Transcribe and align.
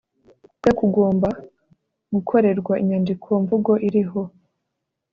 kwe 0.61 0.71
kugomba 0.79 1.29
gukorerwa 2.13 2.73
inyandiko 2.81 3.29
mvugo 3.43 3.71
iriho 3.87 4.21